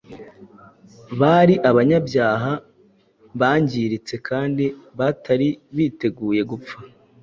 bari 1.19 1.53
abanyabyaha 1.69 2.51
bangiritse 3.39 4.15
kandi 4.27 4.65
batari 4.99 5.47
biteguye 5.75 6.41
gupfa. 6.51 6.75